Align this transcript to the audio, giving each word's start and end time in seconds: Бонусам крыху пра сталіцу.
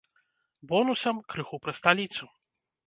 Бонусам 0.71 1.21
крыху 1.35 1.63
пра 1.67 1.79
сталіцу. 1.83 2.23